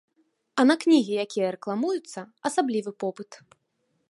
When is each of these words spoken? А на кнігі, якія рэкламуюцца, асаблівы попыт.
А 0.61 0.65
на 0.69 0.75
кнігі, 0.83 1.13
якія 1.25 1.53
рэкламуюцца, 1.57 2.19
асаблівы 2.51 2.91
попыт. 3.05 3.31